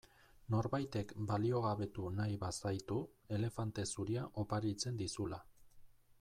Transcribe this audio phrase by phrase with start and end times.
[0.53, 2.99] Norbaitek baliogabetu nahi bazaitu
[3.39, 5.43] elefante zuria oparitzen dizula.